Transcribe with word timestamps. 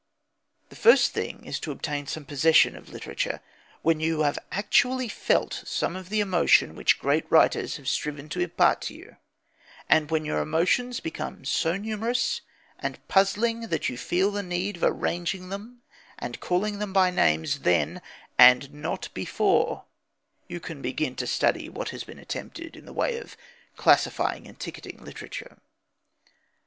The 0.69 0.75
first 0.75 1.11
thing 1.11 1.45
is 1.45 1.59
to 1.59 1.69
obtain 1.71 2.07
some 2.07 2.25
possession 2.25 2.75
of 2.75 2.89
literature. 2.89 3.39
When 3.83 3.99
you 3.99 4.21
have 4.21 4.39
actually 4.51 5.07
felt 5.07 5.61
some 5.63 5.95
of 5.95 6.09
the 6.09 6.21
emotion 6.21 6.73
which 6.73 6.97
great 6.97 7.31
writers 7.31 7.77
have 7.77 7.87
striven 7.87 8.27
to 8.29 8.39
impart 8.39 8.81
to 8.89 8.95
you, 8.95 9.17
and 9.87 10.09
when 10.09 10.25
your 10.25 10.39
emotions 10.41 11.01
become 11.01 11.45
so 11.45 11.77
numerous 11.77 12.41
and 12.79 13.07
puzzling 13.09 13.67
that 13.67 13.89
you 13.89 13.95
feel 13.99 14.31
the 14.31 14.41
need 14.41 14.77
of 14.77 14.83
arranging 14.85 15.49
them 15.49 15.83
and 16.17 16.39
calling 16.39 16.79
them 16.79 16.93
by 16.93 17.11
names, 17.11 17.59
then 17.59 18.01
and 18.39 18.73
not 18.73 19.07
before 19.13 19.85
you 20.47 20.59
can 20.59 20.81
begin 20.81 21.15
to 21.17 21.27
study 21.27 21.69
what 21.69 21.89
has 21.89 22.03
been 22.03 22.17
attempted 22.17 22.75
in 22.75 22.85
the 22.85 22.91
way 22.93 23.19
of 23.19 23.37
classifying 23.77 24.47
and 24.47 24.59
ticketing 24.59 24.97
literature. 25.03 25.59